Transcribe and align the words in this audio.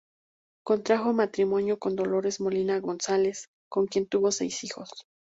Contrajo 0.65 1.13
matrimonio 1.13 1.77
con 1.77 1.95
Dolores 1.95 2.39
Molina 2.41 2.79
González, 2.79 3.49
con 3.69 3.85
quien 3.85 4.07
tuvo 4.07 4.31
seis 4.31 4.63
hijos. 4.63 4.89